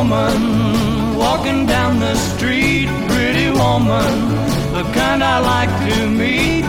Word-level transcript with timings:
woman 0.00 1.14
walking 1.18 1.66
down 1.66 2.00
the 2.00 2.14
street, 2.14 2.88
pretty 3.06 3.50
woman, 3.50 4.12
the 4.72 4.82
kind 4.94 5.22
I 5.22 5.40
like 5.40 5.70
to 5.90 6.08
meet. 6.08 6.64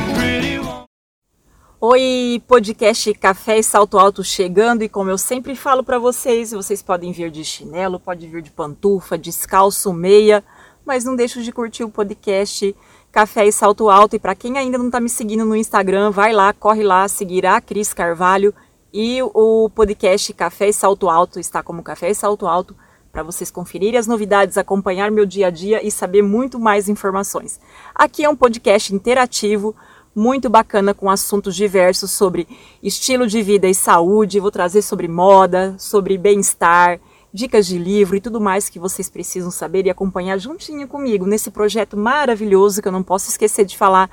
Oi, 1.84 2.44
podcast 2.46 3.12
Café 3.14 3.58
e 3.58 3.64
Salto 3.64 3.98
Alto 3.98 4.24
chegando 4.24 4.84
e 4.84 4.90
como 4.90 5.10
eu 5.10 5.18
sempre 5.18 5.56
falo 5.56 5.84
para 5.84 5.98
vocês, 5.98 6.52
vocês 6.52 6.84
podem 6.84 7.12
vir 7.12 7.32
de 7.32 7.44
chinelo, 7.44 8.00
pode 8.00 8.28
vir 8.28 8.42
de 8.42 8.52
pantufa, 8.52 9.18
descalço, 9.18 9.92
meia, 9.94 10.44
mas 10.86 11.06
não 11.06 11.16
deixe 11.16 11.42
de 11.42 11.52
curtir 11.52 11.84
o 11.84 11.90
podcast 11.90 12.76
Café 13.12 13.48
e 13.48 13.52
Salto 13.52 13.90
Alto. 13.90 14.16
E 14.16 14.20
para 14.20 14.36
quem 14.36 14.58
ainda 14.58 14.78
não 14.78 14.88
está 14.88 15.00
me 15.00 15.10
seguindo 15.10 15.46
no 15.46 15.56
Instagram, 15.56 16.12
vai 16.12 16.34
lá, 16.34 16.54
corre 16.54 16.84
lá, 16.84 17.08
seguir 17.08 17.46
a 17.46 17.60
Cris 17.62 17.94
Carvalho 17.94 18.54
e 18.94 19.20
o 19.24 19.70
podcast 19.74 20.34
Café 20.34 20.68
e 20.68 20.74
Salto 20.74 21.10
Alto 21.10 21.40
está 21.40 21.64
como 21.64 21.82
Café 21.82 22.10
e 22.10 22.14
Salto 22.14 22.46
Alto 22.46 22.76
para 23.12 23.24
vocês 23.24 23.52
conferirem 23.52 24.00
as 24.00 24.08
novidades, 24.08 24.58
acompanhar 24.58 25.12
meu 25.12 25.26
dia 25.26 25.48
a 25.48 25.50
dia 25.50 25.86
e 25.86 25.92
saber 25.92 26.22
muito 26.22 26.60
mais 26.60 26.88
informações. 26.88 27.60
Aqui 27.94 28.24
é 28.24 28.30
um 28.30 28.36
podcast 28.36 28.96
interativo, 28.96 29.76
muito 30.16 30.50
bacana 30.50 30.94
com 30.94 31.10
assuntos 31.10 31.56
diversos 31.56 32.12
sobre 32.12 32.48
estilo 32.82 33.28
de 33.28 33.42
vida 33.42 33.68
e 33.68 33.76
saúde. 33.76 34.40
Vou 34.40 34.52
trazer 34.52 34.82
sobre 34.82 35.08
moda, 35.08 35.76
sobre 35.78 36.18
bem-estar, 36.18 37.00
dicas 37.34 37.66
de 37.66 37.78
livro 37.78 38.16
e 38.16 38.22
tudo 38.22 38.40
mais 38.40 38.70
que 38.70 38.80
vocês 38.80 39.10
precisam 39.10 39.52
saber 39.52 39.86
e 39.86 39.90
acompanhar 39.90 40.38
juntinho 40.38 40.88
comigo 40.88 41.26
nesse 41.26 41.52
projeto 41.52 41.98
maravilhoso 41.98 42.82
que 42.82 42.88
eu 42.88 42.92
não 42.92 43.04
posso 43.04 43.30
esquecer 43.30 43.66
de 43.66 43.78
falar 43.78 44.10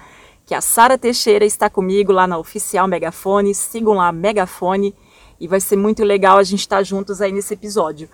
que 0.47 0.55
a 0.55 0.61
Sara 0.61 0.97
Teixeira 0.97 1.45
está 1.45 1.69
comigo 1.69 2.11
lá 2.11 2.27
na 2.27 2.39
oficial 2.39 2.89
Megafone. 2.89 3.55
Sigam 3.55 3.95
lá 3.95 4.11
Megafone 4.11 4.95
e 5.39 5.47
vai 5.47 5.61
ser 5.61 5.77
muito 5.77 6.03
legal 6.03 6.39
a 6.39 6.43
gente 6.43 6.61
estar 6.61 6.83
juntos 6.83 7.21
aí 7.21 7.31
nesse 7.31 7.55
episódio. 7.55 8.09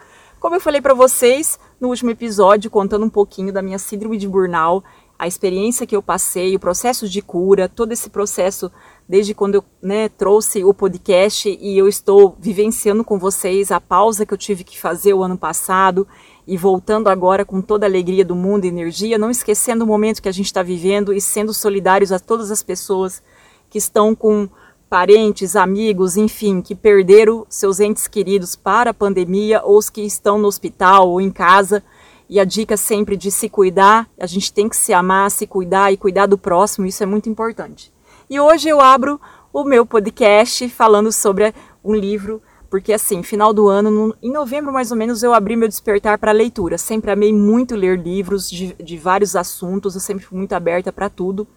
Como 0.45 0.57
eu 0.57 0.61
falei 0.61 0.83
para 0.83 0.93
vocês 0.93 1.59
no 1.81 1.89
último 1.89 2.11
episódio, 2.11 2.71
contando 2.71 3.07
um 3.07 3.09
pouquinho 3.09 3.51
da 3.51 3.63
minha 3.63 3.79
síndrome 3.79 4.19
de 4.19 4.29
burnout, 4.29 4.87
a 5.19 5.27
experiência 5.27 5.87
que 5.87 5.97
eu 5.97 6.03
passei, 6.03 6.55
o 6.55 6.61
processo 6.61 7.09
de 7.09 7.23
cura, 7.23 7.67
todo 7.67 7.93
esse 7.93 8.11
processo 8.11 8.71
desde 9.09 9.33
quando 9.33 9.55
eu 9.55 9.65
né, 9.81 10.07
trouxe 10.11 10.63
o 10.63 10.75
podcast 10.75 11.49
e 11.49 11.79
eu 11.79 11.89
estou 11.89 12.37
vivenciando 12.39 13.03
com 13.03 13.19
vocês 13.19 13.73
a 13.73 13.81
pausa 13.81 14.27
que 14.27 14.35
eu 14.35 14.37
tive 14.37 14.65
que 14.65 14.79
fazer 14.79 15.15
o 15.15 15.23
ano 15.23 15.39
passado 15.39 16.07
e 16.47 16.59
voltando 16.59 17.09
agora 17.09 17.43
com 17.43 17.63
toda 17.63 17.87
a 17.87 17.89
alegria 17.89 18.23
do 18.23 18.37
mundo 18.37 18.67
e 18.67 18.69
energia, 18.69 19.17
não 19.17 19.31
esquecendo 19.31 19.83
o 19.83 19.87
momento 19.87 20.21
que 20.21 20.29
a 20.29 20.33
gente 20.33 20.45
está 20.45 20.63
vivendo 20.63 21.15
e 21.15 21.23
sendo 21.23 21.55
solidários 21.55 22.13
a 22.13 22.19
todas 22.19 22.51
as 22.51 22.63
pessoas 22.63 23.23
que 23.71 23.79
estão 23.79 24.15
com 24.15 24.47
parentes, 24.95 25.57
amigos, 25.57 26.17
enfim, 26.17 26.63
que 26.63 26.73
perderam 26.73 27.45
seus 27.49 27.81
entes 27.81 28.07
queridos 28.07 28.55
para 28.55 28.91
a 28.91 28.95
pandemia 28.95 29.61
ou 29.65 29.77
os 29.77 29.91
que 29.91 30.03
estão 30.03 30.39
no 30.39 30.47
hospital 30.47 31.11
ou 31.11 31.21
em 31.21 31.33
casa. 31.33 31.83
E 32.31 32.39
a 32.39 32.45
dica 32.45 32.77
sempre 32.77 33.17
de 33.17 33.29
se 33.29 33.49
cuidar, 33.49 34.09
a 34.17 34.25
gente 34.25 34.53
tem 34.53 34.69
que 34.69 34.77
se 34.77 34.93
amar, 34.93 35.33
se 35.33 35.49
cuidar 35.49 35.93
e 35.93 35.97
cuidar 35.97 36.27
do 36.27 36.39
próximo, 36.39 36.87
isso 36.87 37.03
é 37.03 37.07
muito 37.07 37.29
importante. 37.29 37.93
E 38.31 38.39
hoje 38.39 38.69
eu 38.69 38.81
abro 38.81 39.21
o 39.53 39.65
meu 39.65 39.85
podcast 39.85 40.69
falando 40.69 41.11
sobre 41.11 41.53
um 41.83 41.93
livro, 41.93 42.41
porque 42.71 42.93
assim, 42.93 43.21
final 43.25 43.53
do 43.53 43.67
ano, 43.67 43.91
no, 43.91 44.17
em 44.23 44.31
novembro 44.31 44.73
mais 44.73 44.93
ou 44.93 44.97
menos, 44.97 45.25
eu 45.25 45.35
abri 45.35 45.57
meu 45.57 45.67
despertar 45.67 46.19
para 46.19 46.31
leitura. 46.31 46.79
Sempre 46.79 47.11
amei 47.11 47.33
muito 47.33 47.75
ler 47.75 47.99
livros 47.99 48.49
de, 48.49 48.75
de 48.75 48.97
vários 48.97 49.35
assuntos, 49.35 49.97
eu 49.97 50.01
sempre 50.01 50.25
fui 50.25 50.39
muito 50.39 50.53
aberta 50.53 50.93
para 50.93 51.11
tudo 51.11 51.49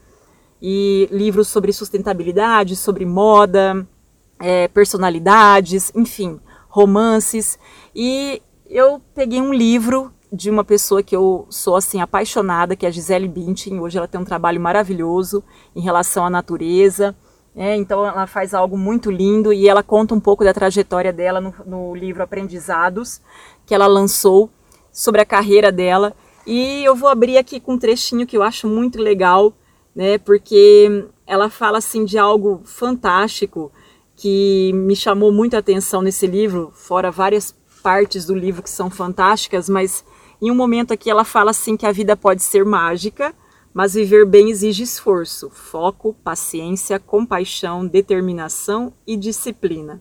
e 0.62 1.08
livros 1.12 1.48
sobre 1.48 1.72
sustentabilidade, 1.72 2.76
sobre 2.76 3.06
moda, 3.06 3.88
é, 4.40 4.68
personalidades, 4.68 5.92
enfim, 5.96 6.40
romances. 6.70 7.58
E 7.96 8.42
eu 8.70 9.02
peguei 9.14 9.42
um 9.42 9.54
livro 9.54 10.12
de 10.32 10.50
uma 10.50 10.64
pessoa 10.64 11.02
que 11.02 11.16
eu 11.16 11.48
sou 11.50 11.76
assim 11.76 12.02
apaixonada, 12.02 12.76
que 12.76 12.86
é 12.86 12.90
a 12.90 12.92
Gisele 12.92 13.28
Bündchen. 13.28 13.80
Hoje 13.80 13.98
ela 13.98 14.08
tem 14.08 14.20
um 14.20 14.26
trabalho 14.26 14.60
maravilhoso 14.60 15.44
em 15.76 15.82
relação 15.82 16.26
à 16.26 16.30
natureza. 16.30 17.16
É, 17.56 17.76
então 17.76 18.06
ela 18.06 18.28
faz 18.28 18.54
algo 18.54 18.78
muito 18.78 19.10
lindo 19.10 19.52
e 19.52 19.68
ela 19.68 19.82
conta 19.82 20.14
um 20.14 20.20
pouco 20.20 20.44
da 20.44 20.54
trajetória 20.54 21.12
dela 21.12 21.42
no, 21.42 21.54
no 21.66 21.96
livro 21.96 22.22
Aprendizados 22.22 23.20
que 23.66 23.74
ela 23.74 23.88
lançou 23.88 24.50
sobre 24.92 25.22
a 25.22 25.26
carreira 25.26 25.72
dela. 25.72 26.14
E 26.46 26.84
eu 26.84 26.96
vou 26.96 27.10
abrir 27.10 27.38
aqui 27.38 27.60
com 27.60 27.74
um 27.74 27.80
trechinho 27.80 28.28
que 28.28 28.38
eu 28.38 28.44
acho 28.44 28.68
muito 28.68 29.02
legal 29.02 29.54
né? 29.98 30.20
Porque 30.20 31.08
ela 31.26 31.50
fala 31.50 31.80
assim 31.80 32.06
de 32.06 32.20
algo 32.20 32.62
fantástico 32.64 33.72
que 34.16 34.72
me 34.74 34.96
chamou 34.96 35.32
muita 35.32 35.58
atenção 35.58 36.04
nesse 36.04 36.28
livro, 36.28 36.72
fora 36.76 37.10
várias 37.10 37.52
partes 37.82 38.24
do 38.24 38.36
livro 38.36 38.62
que 38.62 38.70
são 38.70 38.92
fantásticas, 38.92 39.68
mas 39.68 40.06
em 40.40 40.52
um 40.52 40.56
momento 40.56 40.94
aqui 40.94 41.10
ela 41.10 41.24
fala 41.24 41.50
assim 41.50 41.76
que 41.76 41.86
a 41.86 41.92
vida 41.92 42.16
pode 42.16 42.44
ser 42.44 42.64
mágica, 42.64 43.34
mas 43.74 43.96
viver 43.96 44.24
bem 44.28 44.52
exige 44.52 44.84
esforço, 44.84 45.50
foco, 45.50 46.16
paciência, 46.24 47.00
compaixão, 47.00 47.86
determinação 47.86 48.94
e 49.06 49.18
disciplina. 49.18 50.00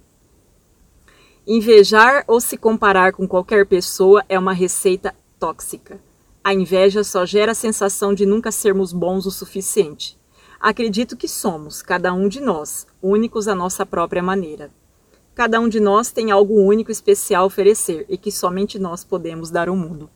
Invejar 1.46 2.22
ou 2.26 2.38
se 2.38 2.58
comparar 2.58 3.12
com 3.12 3.26
qualquer 3.26 3.64
pessoa 3.64 4.22
é 4.28 4.38
uma 4.38 4.52
receita 4.52 5.14
tóxica. 5.38 5.98
A 6.46 6.54
inveja 6.54 7.02
só 7.02 7.26
gera 7.26 7.50
a 7.50 7.56
sensação 7.56 8.14
de 8.14 8.24
nunca 8.24 8.52
sermos 8.52 8.92
bons 8.92 9.26
o 9.26 9.32
suficiente. 9.32 10.16
Acredito 10.60 11.16
que 11.16 11.26
somos, 11.26 11.82
cada 11.82 12.14
um 12.14 12.28
de 12.28 12.40
nós, 12.40 12.86
únicos 13.02 13.48
à 13.48 13.54
nossa 13.56 13.84
própria 13.84 14.22
maneira. 14.22 14.70
Cada 15.34 15.58
um 15.58 15.68
de 15.68 15.80
nós 15.80 16.12
tem 16.12 16.30
algo 16.30 16.54
único 16.54 16.88
e 16.88 16.92
especial 16.92 17.42
a 17.42 17.46
oferecer 17.46 18.06
e 18.08 18.16
que 18.16 18.30
somente 18.30 18.78
nós 18.78 19.02
podemos 19.02 19.50
dar 19.50 19.68
ao 19.68 19.74
mundo. 19.74 20.08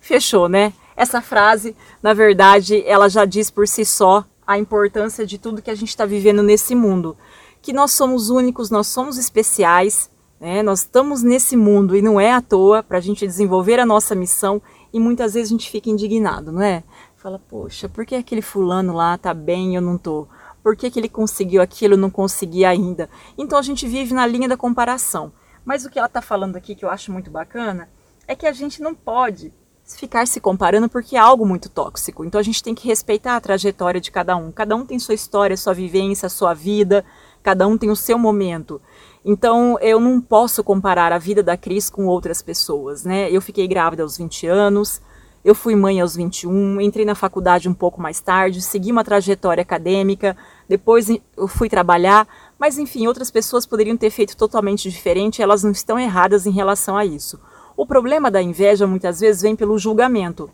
Fechou, 0.00 0.48
né? 0.48 0.72
Essa 0.96 1.20
frase, 1.20 1.76
na 2.02 2.14
verdade, 2.14 2.82
ela 2.86 3.10
já 3.10 3.26
diz 3.26 3.50
por 3.50 3.68
si 3.68 3.84
só 3.84 4.24
a 4.46 4.58
importância 4.58 5.26
de 5.26 5.36
tudo 5.36 5.60
que 5.60 5.70
a 5.70 5.74
gente 5.74 5.90
está 5.90 6.06
vivendo 6.06 6.42
nesse 6.42 6.74
mundo. 6.74 7.14
Que 7.60 7.74
nós 7.74 7.92
somos 7.92 8.30
únicos, 8.30 8.70
nós 8.70 8.86
somos 8.86 9.18
especiais, 9.18 10.10
né? 10.40 10.62
nós 10.62 10.80
estamos 10.80 11.22
nesse 11.22 11.58
mundo 11.58 11.94
e 11.94 12.00
não 12.00 12.18
é 12.18 12.32
à 12.32 12.40
toa 12.40 12.82
para 12.82 12.96
a 12.96 13.02
gente 13.02 13.26
desenvolver 13.26 13.78
a 13.78 13.84
nossa 13.84 14.14
missão 14.14 14.62
e 14.92 14.98
muitas 15.00 15.34
vezes 15.34 15.50
a 15.50 15.54
gente 15.54 15.70
fica 15.70 15.90
indignado, 15.90 16.52
não 16.52 16.62
é? 16.62 16.82
Fala, 17.16 17.38
poxa, 17.38 17.88
por 17.88 18.06
que 18.06 18.14
aquele 18.14 18.42
fulano 18.42 18.92
lá 18.94 19.18
tá 19.18 19.34
bem 19.34 19.72
e 19.72 19.74
eu 19.74 19.82
não 19.82 19.98
tô? 19.98 20.26
Por 20.62 20.76
que, 20.76 20.90
que 20.90 20.98
ele 20.98 21.08
conseguiu 21.08 21.62
aquilo 21.62 21.94
e 21.94 21.96
eu 21.96 21.98
não 21.98 22.10
consegui 22.10 22.64
ainda? 22.64 23.08
Então 23.36 23.58
a 23.58 23.62
gente 23.62 23.86
vive 23.86 24.14
na 24.14 24.26
linha 24.26 24.48
da 24.48 24.56
comparação. 24.56 25.32
Mas 25.64 25.84
o 25.84 25.90
que 25.90 25.98
ela 25.98 26.06
está 26.06 26.22
falando 26.22 26.56
aqui, 26.56 26.74
que 26.74 26.84
eu 26.84 26.90
acho 26.90 27.12
muito 27.12 27.30
bacana, 27.30 27.88
é 28.26 28.34
que 28.34 28.46
a 28.46 28.52
gente 28.52 28.80
não 28.80 28.94
pode 28.94 29.52
ficar 29.96 30.26
se 30.26 30.40
comparando 30.40 30.88
porque 30.88 31.16
é 31.16 31.18
algo 31.18 31.46
muito 31.46 31.68
tóxico. 31.68 32.24
Então 32.24 32.38
a 32.38 32.44
gente 32.44 32.62
tem 32.62 32.74
que 32.74 32.86
respeitar 32.86 33.36
a 33.36 33.40
trajetória 33.40 34.00
de 34.00 34.10
cada 34.10 34.36
um. 34.36 34.52
Cada 34.52 34.76
um 34.76 34.84
tem 34.84 34.98
sua 34.98 35.14
história, 35.14 35.56
sua 35.56 35.72
vivência, 35.72 36.28
sua 36.28 36.52
vida, 36.52 37.04
cada 37.42 37.66
um 37.66 37.78
tem 37.78 37.90
o 37.90 37.96
seu 37.96 38.18
momento. 38.18 38.80
Então 39.24 39.78
eu 39.80 40.00
não 40.00 40.20
posso 40.20 40.62
comparar 40.62 41.12
a 41.12 41.18
vida 41.18 41.42
da 41.42 41.56
Cris 41.56 41.90
com 41.90 42.06
outras 42.06 42.42
pessoas, 42.42 43.04
né? 43.04 43.30
Eu 43.30 43.40
fiquei 43.40 43.66
grávida 43.66 44.02
aos 44.02 44.16
20 44.16 44.46
anos, 44.46 45.00
eu 45.44 45.54
fui 45.54 45.74
mãe 45.74 46.00
aos 46.00 46.16
21, 46.16 46.80
entrei 46.80 47.04
na 47.04 47.14
faculdade 47.14 47.68
um 47.68 47.74
pouco 47.74 48.00
mais 48.00 48.20
tarde, 48.20 48.60
segui 48.60 48.90
uma 48.90 49.04
trajetória 49.04 49.62
acadêmica, 49.62 50.36
depois 50.68 51.08
eu 51.36 51.48
fui 51.48 51.68
trabalhar, 51.68 52.26
mas 52.58 52.78
enfim, 52.78 53.06
outras 53.06 53.30
pessoas 53.30 53.64
poderiam 53.64 53.96
ter 53.96 54.10
feito 54.10 54.36
totalmente 54.36 54.90
diferente, 54.90 55.40
elas 55.40 55.62
não 55.62 55.70
estão 55.70 55.98
erradas 55.98 56.46
em 56.46 56.50
relação 56.50 56.96
a 56.96 57.04
isso. 57.04 57.40
O 57.76 57.86
problema 57.86 58.30
da 58.30 58.42
inveja 58.42 58.86
muitas 58.86 59.20
vezes 59.20 59.42
vem 59.42 59.54
pelo 59.54 59.78
julgamento, 59.78 60.50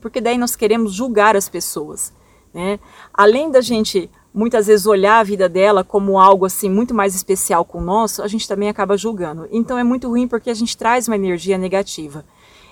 porque 0.00 0.20
daí 0.20 0.38
nós 0.38 0.56
queremos 0.56 0.94
julgar 0.94 1.36
as 1.36 1.48
pessoas. 1.48 2.12
Né? 2.54 2.78
Além 3.12 3.50
da 3.50 3.60
gente 3.60 4.10
muitas 4.34 4.66
vezes 4.66 4.86
olhar 4.86 5.18
a 5.18 5.22
vida 5.22 5.48
dela 5.48 5.84
como 5.84 6.18
algo 6.18 6.46
assim 6.46 6.70
muito 6.70 6.94
mais 6.94 7.14
especial 7.14 7.64
com 7.64 7.78
o 7.78 7.84
nosso, 7.84 8.22
a 8.22 8.28
gente 8.28 8.48
também 8.48 8.68
acaba 8.68 8.96
julgando. 8.96 9.46
Então 9.50 9.78
é 9.78 9.84
muito 9.84 10.08
ruim 10.08 10.26
porque 10.26 10.50
a 10.50 10.54
gente 10.54 10.76
traz 10.76 11.06
uma 11.06 11.16
energia 11.16 11.58
negativa. 11.58 12.24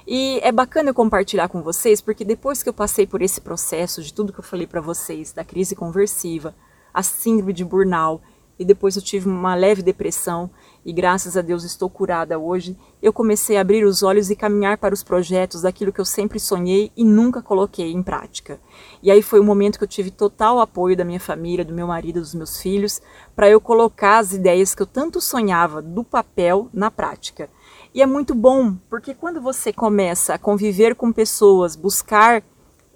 E 0.06 0.40
é 0.42 0.50
bacana 0.50 0.90
eu 0.90 0.94
compartilhar 0.94 1.48
com 1.48 1.62
vocês 1.62 2.00
porque 2.00 2.24
depois 2.24 2.62
que 2.62 2.68
eu 2.68 2.72
passei 2.72 3.06
por 3.06 3.22
esse 3.22 3.40
processo 3.40 4.02
de 4.02 4.12
tudo 4.12 4.32
que 4.32 4.40
eu 4.40 4.44
falei 4.44 4.66
para 4.66 4.80
vocês, 4.80 5.32
da 5.32 5.44
crise 5.44 5.76
conversiva, 5.76 6.54
a 6.92 7.02
síndrome 7.02 7.52
de 7.52 7.64
burnout, 7.64 8.22
e 8.60 8.64
depois 8.64 8.94
eu 8.94 9.00
tive 9.00 9.26
uma 9.26 9.54
leve 9.54 9.80
depressão 9.80 10.50
e 10.84 10.92
graças 10.92 11.34
a 11.34 11.40
Deus 11.40 11.64
estou 11.64 11.88
curada 11.88 12.38
hoje. 12.38 12.76
Eu 13.00 13.10
comecei 13.10 13.56
a 13.56 13.62
abrir 13.62 13.86
os 13.86 14.02
olhos 14.02 14.28
e 14.28 14.36
caminhar 14.36 14.76
para 14.76 14.92
os 14.92 15.02
projetos 15.02 15.62
daquilo 15.62 15.90
que 15.90 16.00
eu 16.00 16.04
sempre 16.04 16.38
sonhei 16.38 16.92
e 16.94 17.02
nunca 17.02 17.40
coloquei 17.40 17.90
em 17.90 18.02
prática. 18.02 18.60
E 19.02 19.10
aí 19.10 19.22
foi 19.22 19.40
o 19.40 19.44
momento 19.44 19.78
que 19.78 19.84
eu 19.84 19.88
tive 19.88 20.10
total 20.10 20.60
apoio 20.60 20.94
da 20.94 21.06
minha 21.06 21.18
família, 21.18 21.64
do 21.64 21.72
meu 21.72 21.86
marido, 21.86 22.20
dos 22.20 22.34
meus 22.34 22.60
filhos, 22.60 23.00
para 23.34 23.48
eu 23.48 23.62
colocar 23.62 24.18
as 24.18 24.34
ideias 24.34 24.74
que 24.74 24.82
eu 24.82 24.86
tanto 24.86 25.22
sonhava 25.22 25.80
do 25.80 26.04
papel 26.04 26.68
na 26.70 26.90
prática. 26.90 27.48
E 27.94 28.02
é 28.02 28.06
muito 28.06 28.34
bom, 28.34 28.76
porque 28.90 29.14
quando 29.14 29.40
você 29.40 29.72
começa 29.72 30.34
a 30.34 30.38
conviver 30.38 30.94
com 30.94 31.10
pessoas, 31.10 31.74
buscar 31.74 32.42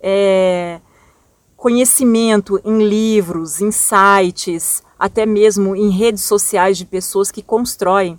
é, 0.02 0.78
conhecimento 1.56 2.60
em 2.62 2.86
livros, 2.86 3.62
em 3.62 3.70
sites, 3.70 4.82
até 4.98 5.26
mesmo 5.26 5.74
em 5.74 5.90
redes 5.90 6.24
sociais 6.24 6.78
de 6.78 6.84
pessoas 6.84 7.30
que 7.30 7.42
constroem. 7.42 8.18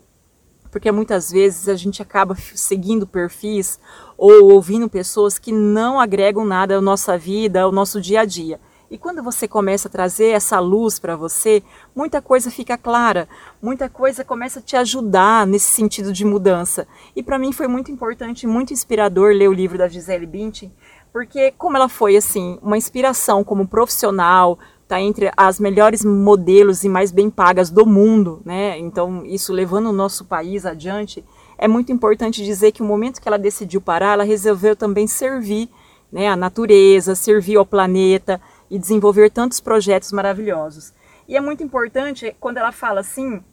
porque 0.75 0.91
muitas 0.91 1.31
vezes 1.31 1.69
a 1.69 1.75
gente 1.75 2.01
acaba 2.01 2.35
seguindo 2.53 3.07
perfis 3.07 3.79
ou 4.17 4.51
ouvindo 4.51 4.89
pessoas 4.89 5.39
que 5.39 5.53
não 5.53 6.01
agregam 6.01 6.43
nada 6.43 6.75
à 6.77 6.81
nossa 6.81 7.17
vida, 7.17 7.61
ao 7.61 7.71
nosso 7.71 8.01
dia 8.01 8.19
a 8.19 8.25
dia. 8.25 8.59
E 8.91 8.97
quando 8.97 9.23
você 9.23 9.47
começa 9.47 9.87
a 9.87 9.91
trazer 9.91 10.31
essa 10.31 10.59
luz 10.59 10.99
para 10.99 11.15
você, 11.15 11.63
muita 11.95 12.21
coisa 12.21 12.51
fica 12.51 12.77
clara, 12.77 13.27
muita 13.61 13.87
coisa 13.87 14.25
começa 14.25 14.59
a 14.59 14.61
te 14.61 14.75
ajudar 14.75 15.47
nesse 15.47 15.71
sentido 15.71 16.11
de 16.11 16.25
mudança. 16.25 16.85
E 17.15 17.23
para 17.23 17.39
mim 17.39 17.53
foi 17.53 17.67
muito 17.67 17.89
importante, 17.89 18.45
muito 18.45 18.73
inspirador 18.73 19.33
ler 19.33 19.47
o 19.47 19.53
livro 19.53 19.77
da 19.77 19.87
Gisele 19.87 20.25
Bündchen, 20.25 20.73
porque 21.13 21.53
como 21.57 21.77
ela 21.77 21.87
foi 21.87 22.17
assim, 22.17 22.59
uma 22.61 22.77
inspiração 22.77 23.45
como 23.45 23.65
profissional, 23.65 24.59
tá 24.87 25.01
entre 25.01 25.31
as 25.35 25.59
melhores 25.59 26.05
modelos 26.05 26.83
e 26.83 26.89
mais 26.89 27.11
bem 27.11 27.29
pagas 27.29 27.69
do 27.69 27.85
mundo, 27.85 28.41
né? 28.45 28.77
Então, 28.77 29.25
isso 29.25 29.51
levando 29.51 29.87
o 29.87 29.93
nosso 29.93 30.25
país 30.25 30.65
adiante, 30.65 31.23
é 31.57 31.67
muito 31.67 31.91
importante 31.91 32.43
dizer 32.43 32.71
que 32.71 32.81
o 32.81 32.85
momento 32.85 33.21
que 33.21 33.27
ela 33.27 33.39
decidiu 33.39 33.81
parar, 33.81 34.13
ela 34.13 34.23
resolveu 34.23 34.75
também 34.75 35.07
servir, 35.07 35.69
né, 36.11 36.27
a 36.27 36.35
natureza, 36.35 37.15
servir 37.15 37.57
ao 37.57 37.65
planeta, 37.65 38.39
e 38.69 38.79
desenvolver 38.79 39.29
tantos 39.29 39.59
projetos 39.59 40.11
maravilhosos. 40.11 40.93
E 41.27 41.35
é 41.35 41.41
muito 41.41 41.63
importante 41.63 42.35
quando 42.39 42.57
ela 42.57 42.71
fala 42.71 42.99
assim 42.99 43.43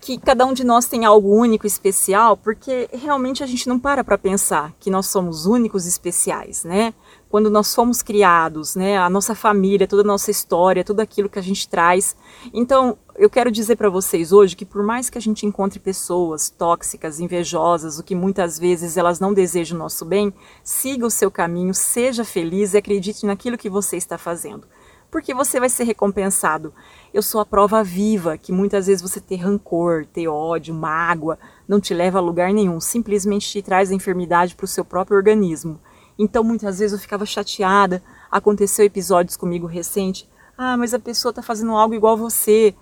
que 0.00 0.16
cada 0.16 0.46
um 0.46 0.52
de 0.52 0.62
nós 0.62 0.86
tem 0.86 1.04
algo 1.04 1.34
único, 1.34 1.66
especial, 1.66 2.36
porque 2.36 2.88
realmente 2.92 3.42
a 3.42 3.46
gente 3.46 3.68
não 3.68 3.80
para 3.80 4.04
para 4.04 4.16
pensar 4.16 4.72
que 4.78 4.90
nós 4.90 5.06
somos 5.06 5.44
únicos 5.44 5.86
e 5.86 5.88
especiais, 5.88 6.62
né? 6.62 6.94
Quando 7.28 7.50
nós 7.50 7.74
fomos 7.74 8.00
criados, 8.02 8.74
né? 8.74 8.96
A 8.96 9.10
nossa 9.10 9.34
família, 9.34 9.86
toda 9.86 10.02
a 10.02 10.06
nossa 10.06 10.30
história, 10.30 10.82
tudo 10.82 11.00
aquilo 11.00 11.28
que 11.28 11.38
a 11.38 11.42
gente 11.42 11.68
traz. 11.68 12.16
Então, 12.54 12.96
eu 13.16 13.28
quero 13.28 13.50
dizer 13.50 13.76
para 13.76 13.90
vocês 13.90 14.32
hoje 14.32 14.56
que 14.56 14.64
por 14.64 14.82
mais 14.82 15.10
que 15.10 15.18
a 15.18 15.20
gente 15.20 15.44
encontre 15.44 15.78
pessoas 15.78 16.48
tóxicas, 16.48 17.20
invejosas, 17.20 17.98
o 17.98 18.02
que 18.02 18.14
muitas 18.14 18.58
vezes 18.58 18.96
elas 18.96 19.20
não 19.20 19.34
desejam 19.34 19.76
o 19.76 19.78
nosso 19.78 20.06
bem, 20.06 20.32
siga 20.64 21.04
o 21.04 21.10
seu 21.10 21.30
caminho, 21.30 21.74
seja 21.74 22.24
feliz 22.24 22.72
e 22.72 22.78
acredite 22.78 23.26
naquilo 23.26 23.58
que 23.58 23.68
você 23.68 23.98
está 23.98 24.16
fazendo. 24.16 24.66
Porque 25.10 25.34
você 25.34 25.58
vai 25.58 25.68
ser 25.68 25.84
recompensado. 25.84 26.72
Eu 27.12 27.22
sou 27.22 27.40
a 27.40 27.46
prova 27.46 27.82
viva 27.82 28.38
que 28.38 28.52
muitas 28.52 28.86
vezes 28.86 29.02
você 29.02 29.20
ter 29.20 29.36
rancor, 29.36 30.06
ter 30.06 30.28
ódio, 30.28 30.74
mágoa, 30.74 31.38
não 31.66 31.80
te 31.80 31.92
leva 31.92 32.18
a 32.18 32.22
lugar 32.22 32.52
nenhum, 32.52 32.80
simplesmente 32.80 33.50
te 33.50 33.62
traz 33.62 33.90
a 33.90 33.94
enfermidade 33.94 34.54
para 34.54 34.64
o 34.64 34.68
seu 34.68 34.84
próprio 34.84 35.16
organismo. 35.16 35.78
Então 36.18 36.42
muitas 36.42 36.80
vezes 36.80 36.92
eu 36.92 36.98
ficava 36.98 37.24
chateada. 37.24 38.02
Aconteceu 38.30 38.84
episódios 38.84 39.36
comigo 39.36 39.66
recente. 39.66 40.28
Ah, 40.56 40.76
mas 40.76 40.92
a 40.92 40.98
pessoa 40.98 41.30
está 41.30 41.42
fazendo 41.42 41.72
algo 41.72 41.94
igual 41.94 42.14
a 42.14 42.16
você. 42.16 42.74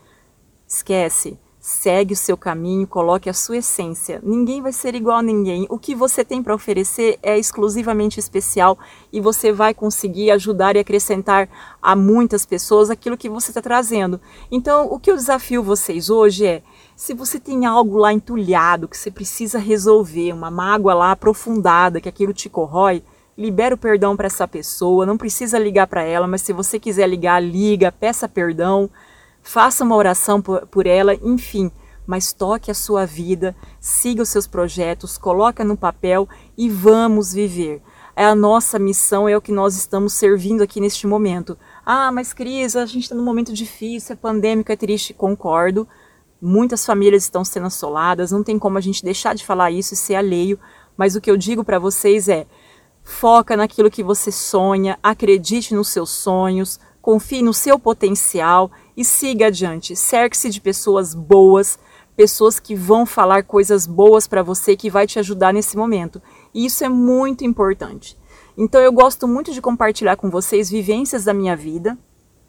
Esquece. 0.66 1.38
Segue 1.68 2.14
o 2.14 2.16
seu 2.16 2.36
caminho, 2.36 2.86
coloque 2.86 3.28
a 3.28 3.34
sua 3.34 3.56
essência. 3.56 4.20
Ninguém 4.22 4.62
vai 4.62 4.72
ser 4.72 4.94
igual 4.94 5.18
a 5.18 5.22
ninguém. 5.22 5.66
O 5.68 5.80
que 5.80 5.96
você 5.96 6.24
tem 6.24 6.40
para 6.40 6.54
oferecer 6.54 7.18
é 7.20 7.36
exclusivamente 7.36 8.20
especial 8.20 8.78
e 9.12 9.20
você 9.20 9.50
vai 9.50 9.74
conseguir 9.74 10.30
ajudar 10.30 10.76
e 10.76 10.78
acrescentar 10.78 11.48
a 11.82 11.96
muitas 11.96 12.46
pessoas 12.46 12.88
aquilo 12.88 13.16
que 13.16 13.28
você 13.28 13.50
está 13.50 13.60
trazendo. 13.60 14.20
Então, 14.48 14.86
o 14.86 15.00
que 15.00 15.10
eu 15.10 15.16
desafio 15.16 15.60
vocês 15.60 16.08
hoje 16.08 16.46
é: 16.46 16.62
se 16.94 17.12
você 17.12 17.40
tem 17.40 17.66
algo 17.66 17.98
lá 17.98 18.12
entulhado 18.12 18.86
que 18.86 18.96
você 18.96 19.10
precisa 19.10 19.58
resolver, 19.58 20.32
uma 20.32 20.52
mágoa 20.52 20.94
lá 20.94 21.10
aprofundada 21.10 22.00
que 22.00 22.08
aquilo 22.08 22.32
te 22.32 22.48
corrói, 22.48 23.02
libera 23.36 23.74
o 23.74 23.78
perdão 23.78 24.16
para 24.16 24.26
essa 24.26 24.46
pessoa. 24.48 25.06
Não 25.06 25.18
precisa 25.18 25.58
ligar 25.58 25.86
para 25.86 26.02
ela, 26.02 26.26
mas 26.26 26.42
se 26.42 26.52
você 26.52 26.78
quiser 26.78 27.08
ligar, 27.08 27.42
liga, 27.42 27.92
peça 27.92 28.28
perdão 28.28 28.90
faça 29.46 29.84
uma 29.84 29.94
oração 29.94 30.42
por, 30.42 30.66
por 30.66 30.86
ela, 30.88 31.14
enfim, 31.14 31.70
mas 32.04 32.32
toque 32.32 32.68
a 32.68 32.74
sua 32.74 33.06
vida, 33.06 33.54
siga 33.80 34.22
os 34.22 34.28
seus 34.28 34.46
projetos, 34.46 35.16
coloque 35.16 35.62
no 35.62 35.76
papel 35.76 36.28
e 36.58 36.68
vamos 36.68 37.32
viver. 37.32 37.80
É 38.16 38.24
a 38.24 38.34
nossa 38.34 38.76
missão, 38.76 39.28
é 39.28 39.36
o 39.36 39.40
que 39.40 39.52
nós 39.52 39.76
estamos 39.76 40.14
servindo 40.14 40.62
aqui 40.62 40.80
neste 40.80 41.06
momento. 41.06 41.56
Ah, 41.84 42.10
mas 42.10 42.32
Cris, 42.32 42.74
a 42.74 42.86
gente 42.86 43.04
está 43.04 43.14
num 43.14 43.24
momento 43.24 43.52
difícil, 43.52 44.14
é 44.14 44.16
pandêmico, 44.16 44.72
é 44.72 44.76
triste, 44.76 45.14
concordo. 45.14 45.86
Muitas 46.42 46.84
famílias 46.84 47.22
estão 47.22 47.44
sendo 47.44 47.66
assoladas, 47.66 48.32
não 48.32 48.42
tem 48.42 48.58
como 48.58 48.78
a 48.78 48.80
gente 48.80 49.04
deixar 49.04 49.34
de 49.34 49.46
falar 49.46 49.70
isso 49.70 49.94
e 49.94 49.96
ser 49.96 50.16
alheio, 50.16 50.58
mas 50.96 51.14
o 51.14 51.20
que 51.20 51.30
eu 51.30 51.36
digo 51.36 51.62
para 51.62 51.78
vocês 51.78 52.28
é: 52.28 52.46
foca 53.06 53.56
naquilo 53.56 53.88
que 53.88 54.02
você 54.02 54.32
sonha, 54.32 54.98
acredite 55.00 55.72
nos 55.72 55.90
seus 55.90 56.10
sonhos, 56.10 56.80
confie 57.00 57.40
no 57.40 57.54
seu 57.54 57.78
potencial 57.78 58.68
e 58.96 59.04
siga 59.04 59.46
adiante. 59.46 59.94
Cerque-se 59.94 60.50
de 60.50 60.60
pessoas 60.60 61.14
boas, 61.14 61.78
pessoas 62.16 62.58
que 62.58 62.74
vão 62.74 63.06
falar 63.06 63.44
coisas 63.44 63.86
boas 63.86 64.26
para 64.26 64.42
você, 64.42 64.76
que 64.76 64.90
vai 64.90 65.06
te 65.06 65.20
ajudar 65.20 65.54
nesse 65.54 65.76
momento. 65.76 66.20
E 66.52 66.66
isso 66.66 66.84
é 66.84 66.88
muito 66.88 67.44
importante. 67.44 68.18
Então 68.58 68.80
eu 68.80 68.90
gosto 68.90 69.28
muito 69.28 69.52
de 69.52 69.62
compartilhar 69.62 70.16
com 70.16 70.28
vocês 70.28 70.68
vivências 70.68 71.24
da 71.24 71.32
minha 71.32 71.54
vida, 71.54 71.96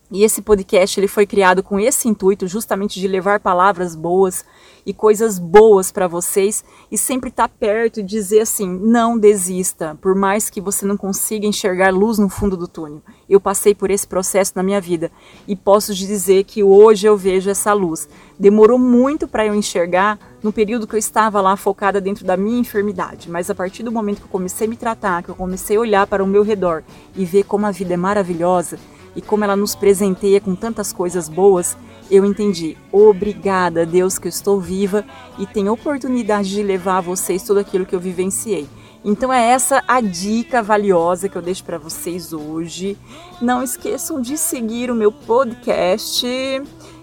e 0.09 0.23
esse 0.23 0.41
podcast 0.41 0.97
ele 0.97 1.07
foi 1.07 1.25
criado 1.25 1.61
com 1.61 1.77
esse 1.77 2.07
intuito, 2.07 2.47
justamente 2.47 2.97
de 2.97 3.07
levar 3.09 3.41
palavras 3.41 3.93
boas 3.93 4.45
e 4.85 4.93
coisas 4.93 5.37
boas 5.37 5.91
para 5.91 6.07
vocês 6.07 6.63
e 6.89 6.97
sempre 6.97 7.29
estar 7.29 7.49
tá 7.49 7.53
perto 7.59 7.99
e 7.99 8.03
dizer 8.03 8.39
assim: 8.39 8.69
não 8.69 9.19
desista, 9.19 9.97
por 10.01 10.15
mais 10.15 10.49
que 10.49 10.61
você 10.61 10.85
não 10.85 10.95
consiga 10.95 11.45
enxergar 11.45 11.93
luz 11.93 12.17
no 12.17 12.29
fundo 12.29 12.55
do 12.55 12.69
túnel. 12.69 13.01
Eu 13.29 13.41
passei 13.41 13.75
por 13.75 13.91
esse 13.91 14.07
processo 14.07 14.53
na 14.55 14.63
minha 14.63 14.79
vida 14.79 15.11
e 15.45 15.57
posso 15.57 15.93
dizer 15.93 16.45
que 16.45 16.63
hoje 16.63 17.05
eu 17.05 17.17
vejo 17.17 17.49
essa 17.49 17.73
luz. 17.73 18.07
Demorou 18.39 18.79
muito 18.79 19.27
para 19.27 19.45
eu 19.45 19.53
enxergar 19.53 20.17
no 20.41 20.53
período 20.53 20.87
que 20.87 20.95
eu 20.95 20.99
estava 20.99 21.41
lá 21.41 21.57
focada 21.57 21.99
dentro 21.99 22.23
da 22.23 22.37
minha 22.37 22.59
enfermidade, 22.59 23.29
mas 23.29 23.49
a 23.49 23.55
partir 23.55 23.83
do 23.83 23.91
momento 23.91 24.19
que 24.19 24.23
eu 24.23 24.29
comecei 24.29 24.67
a 24.67 24.69
me 24.69 24.77
tratar, 24.77 25.21
que 25.21 25.29
eu 25.29 25.35
comecei 25.35 25.75
a 25.75 25.81
olhar 25.81 26.07
para 26.07 26.23
o 26.23 26.27
meu 26.27 26.43
redor 26.43 26.81
e 27.13 27.25
ver 27.25 27.43
como 27.43 27.65
a 27.65 27.71
vida 27.71 27.93
é 27.93 27.97
maravilhosa 27.97 28.79
e 29.17 29.21
como 29.21 29.43
ela 29.43 29.55
nos 29.55 29.73
presenteia 29.73 30.39
com 30.39 30.53
tantas 30.53 30.93
coisas 30.93 31.27
boas, 31.27 31.75
eu 32.09 32.23
entendi. 32.23 32.77
Obrigada, 32.91 33.83
Deus, 33.83 34.19
que 34.19 34.27
eu 34.27 34.29
estou 34.29 34.61
viva 34.61 35.03
e 35.39 35.47
tenho 35.47 35.73
oportunidade 35.73 36.51
de 36.51 36.61
levar 36.61 36.99
a 36.99 37.01
vocês 37.01 37.41
tudo 37.41 37.59
aquilo 37.59 37.85
que 37.85 37.95
eu 37.95 37.99
vivenciei. 37.99 38.69
Então 39.03 39.33
é 39.33 39.43
essa 39.51 39.83
a 39.87 39.99
dica 40.01 40.61
valiosa 40.61 41.27
que 41.27 41.35
eu 41.35 41.41
deixo 41.41 41.63
para 41.63 41.79
vocês 41.79 42.31
hoje. 42.31 42.95
Não 43.41 43.63
esqueçam 43.63 44.21
de 44.21 44.37
seguir 44.37 44.91
o 44.91 44.95
meu 44.95 45.11
podcast 45.11 46.27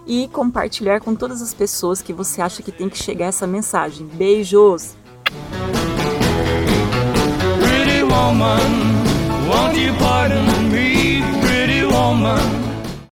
e 0.06 0.28
compartilhar 0.28 1.00
com 1.00 1.16
todas 1.16 1.42
as 1.42 1.52
pessoas 1.52 2.00
que 2.00 2.12
você 2.12 2.40
acha 2.40 2.62
que 2.62 2.70
tem 2.70 2.88
que 2.88 2.98
chegar 2.98 3.26
essa 3.26 3.46
mensagem. 3.46 4.06
Beijos. 4.06 4.94
Pretty 7.58 8.04
woman, 8.04 8.94
woman 12.04 12.63